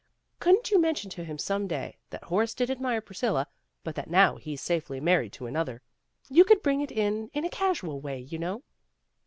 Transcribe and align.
"Couldn't 0.39 0.71
you 0.71 0.81
mention 0.81 1.11
to 1.11 1.23
him 1.23 1.37
some 1.37 1.67
day 1.67 1.95
that 2.09 2.23
Horace 2.23 2.55
did 2.55 2.71
admire 2.71 3.01
Priscilla, 3.01 3.45
but 3.83 3.93
that 3.93 4.09
now 4.09 4.37
he's 4.37 4.59
safely 4.59 4.99
married 4.99 5.31
to 5.33 5.45
another. 5.45 5.83
You 6.27 6.43
could 6.43 6.63
bring 6.63 6.81
it 6.81 6.91
in 6.91 7.29
in 7.35 7.45
a 7.45 7.49
casual 7.51 8.01
way, 8.01 8.17
you 8.17 8.39
know." 8.39 8.63